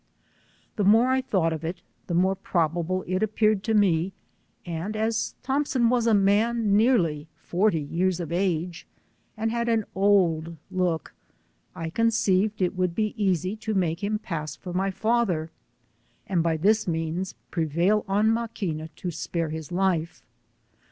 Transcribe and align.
The 0.77 0.83
more 0.83 1.13
t 1.15 1.21
thought 1.21 1.53
of 1.53 1.63
it 1.63 1.83
the 2.07 2.15
more 2.15 2.33
probable 2.35 3.03
it 3.05 3.21
appeared 3.21 3.61
to 3.65 3.75
me, 3.75 4.13
and 4.65 4.95
as 4.95 5.35
Thompson 5.43 5.91
was 5.91 6.07
a 6.07 6.15
man 6.15 6.75
nearly 6.75 7.27
forty 7.35 7.81
years 7.81 8.19
of 8.19 8.31
age, 8.31 8.87
and 9.37 9.51
had 9.51 9.69
an 9.69 9.85
old 9.93 10.57
look, 10.71 11.13
I 11.75 11.91
conceived 11.91 12.63
it 12.63 12.75
would 12.75 12.95
be 12.95 13.13
easy 13.15 13.55
to 13.57 13.75
make 13.75 14.03
him 14.03 14.17
pass 14.17 14.55
for 14.55 14.73
my 14.73 14.89
father, 14.89 15.51
and 16.25 16.41
by 16.41 16.57
this 16.57 16.87
means 16.87 17.35
prevail 17.51 18.03
on 18.07 18.31
Maquiua 18.31 18.89
to 18.95 19.11
spare 19.11 19.49
his 19.49 19.71
life. 19.71 20.23